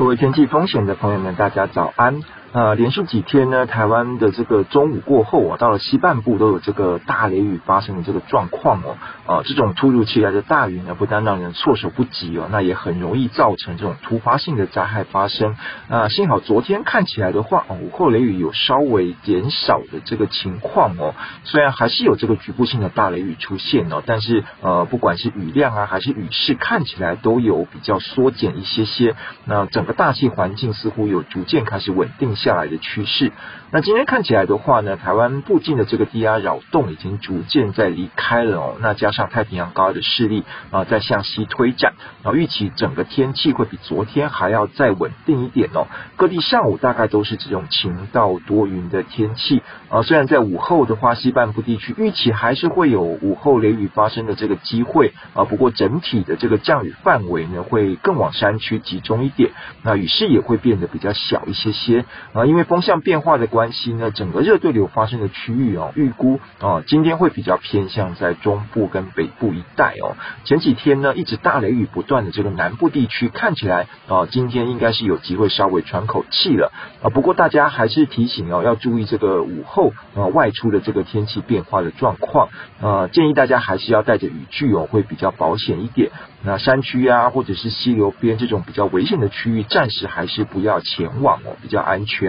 [0.00, 2.22] 各位天气风险的朋友们，大家早安。
[2.52, 8.96] 呃，连续几天呢，台湾的这个中午过后啊，到了西半部都有这个大雷雨发生的这个状况哦。
[9.24, 15.54] 啊、呃，这种突如其来的大雨呢，不但让人措手不及哦，那也很容易造成这种突发性的灾害发生。
[15.88, 21.14] 啊、幸好昨天看起来的话，午后雷雨有稍微减少的这个情况哦。
[21.44, 29.14] 虽然还是有这个局部性的大雷雨出现哦，但是呃，不管是雨量啊，还是雨势，看起来都有比较缩减一些些。
[29.44, 33.30] 那整个大气环境似乎有逐渐开始稳定下来的趋势。
[33.72, 38.76] 那今天看起来的话呢，台湾附近的这个低压扰动已经逐渐在离开了哦。
[38.80, 41.92] 那加上太平洋高压的势力啊，在向西推展，
[42.24, 45.86] 然后预期整个天气会比昨天还要再稳定一点哦。
[46.16, 50.02] 各地上午大概都是这种晴到多云的天气啊。
[50.02, 55.44] 虽然在午后的话，西半部地区预期还是会有午后雷雨发生的这个机会啊。
[55.44, 59.52] 不过整体的这个降雨范围呢，会更往山区集中一点，
[59.84, 62.46] 那雨势也会变得比较小一些些啊。
[62.46, 70.16] 因为风向变化的关系呢，整个热对流发生的区域哦，预估啊，今天会比较偏向在中部跟北部一带哦。
[70.44, 77.10] 前几天呢，一直大雷雨不断的这个南部地区，看起来啊，今天应该是有机会稍微喘口气了啊。
[77.10, 82.48] 不过大家还是提醒哦，要注意这个午后啊外出的这个天气变化的状况
[82.80, 86.10] 啊，建议大家还是要带着雨具哦，会比较保险一点。
[86.42, 92.19] 那山区啊，或者是溪流边这种比较危险的区域，暂时还是不要前往哦，比较安全。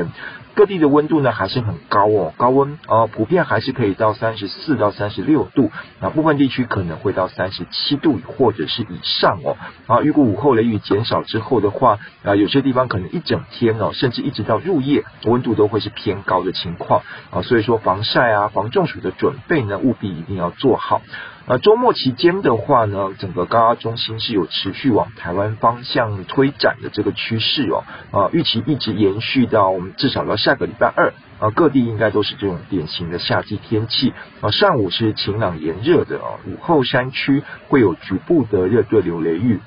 [0.54, 9.56] 各地的温度呢还是很高哦，高温啊，普遍还是可以到三十四到三十六度，那部分地区可能会到三十七度或者是以上哦。
[9.88, 17.42] 啊，预估午后雷雨减少之后的话，啊，有些地方可能一整天哦，甚至一直到入夜，温度都会是偏高的情况啊。
[17.42, 21.02] 所以说防晒啊、防中暑的准备呢，务必一定要做好。
[21.54, 31.12] 那周末期间的话呢，整个高压中心是有持续往台湾方向推展的这个趋势哦，啊，预期一直延续到我们至少到下个礼拜二，
[31.42, 39.60] 啊，各地应该都是这种典型的夏季天气，啊，上午是晴朗炎热的啊，午后山区会有局部的热对流雷雨。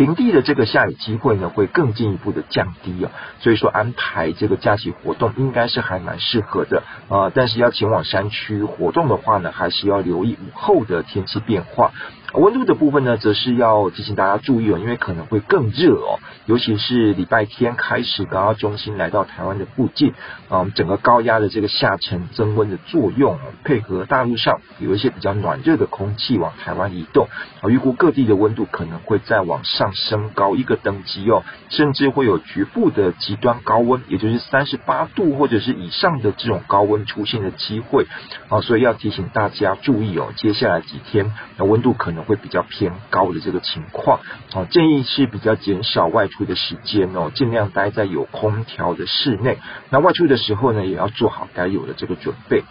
[0.00, 11.92] 平地的这个下雨机会呢，会更进一步的降低啊，所以说安排这个假期活动应该是还蛮适合的啊，但是要前往山区活动的话呢，还是要留意午后的天气变化。
[12.34, 20.12] 温度的部分呢，则是要提醒大家注意哦，因为可能会更热哦，尤其是礼拜天开始高压中心来到台湾的附近
[20.48, 27.26] 啊，我们整个高压的这个下沉增温的作用，配合大陆上有一些比较暖热的空气往台湾移动
[27.62, 38.06] 啊，预估各地的温度可能会再往上升高一个等级哦，甚至会有局部的极端高温，也就是三十八度或者是以上的这种高温出现的机会
[38.48, 42.19] 啊，所以要提醒大家注意哦，接下来几天的温度可能。
[42.22, 44.20] 会比较偏高的这个情况，
[44.54, 49.58] 哦，建议是比较减少外出的时间哦，尽量待在有空调的室内。
[49.90, 52.64] 那外出的时候呢，也要做好该有的这个准备。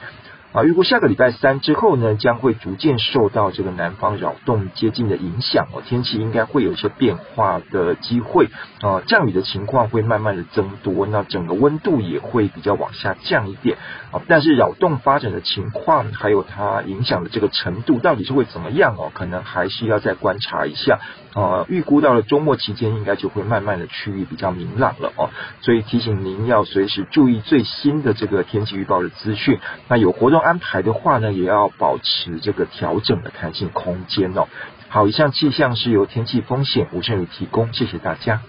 [0.51, 8.49] 啊，预估下个礼拜三之后呢，将会逐渐受到这个南方扰动接近的影响哦，天气应该会有一些变化的机会
[8.81, 13.77] 啊，降雨的情况会慢慢的增多，那整个温度也会比较往下降一点
[14.11, 14.21] 啊。
[14.27, 19.11] 但是扰动发展的情况，还有它影响的这个程度，到底是会怎么样哦？
[19.13, 20.99] 可能还是要再观察一下
[21.35, 21.67] 啊。
[21.69, 25.29] 预估到了周末期间，应该就会慢慢的趋于比较明朗了哦。
[25.61, 30.38] 所以提醒您要随时注意最新的这个天气预报的资讯，那有活动。
[30.39, 34.47] 安排的话呢，也要保持这个调整的弹性空间哦。
[34.87, 38.41] 好，以上气象是由天气风险吴胜宇提供，谢谢大家。